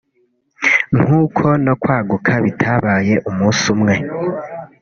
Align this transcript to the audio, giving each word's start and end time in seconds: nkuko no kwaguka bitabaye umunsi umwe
nkuko 1.01 1.45
no 1.65 1.73
kwaguka 1.81 2.31
bitabaye 2.43 3.13
umunsi 3.29 3.63
umwe 3.73 3.95